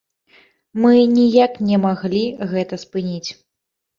Мы 0.85 0.93
ніяк 1.17 1.59
не 1.67 1.77
маглі 1.83 2.23
гэта 2.53 2.79
спыніць. 2.87 3.29